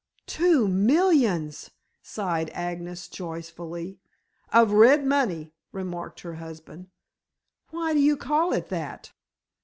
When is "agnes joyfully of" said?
2.55-4.71